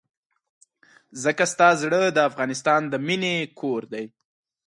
ځکه 1.23 1.43
ستا 1.53 1.69
زړه 1.81 2.01
د 2.07 2.17
افغانستان 2.29 2.81
د 2.91 2.93
مينې 3.07 3.35
کور 3.59 3.81
دی. 3.93 4.05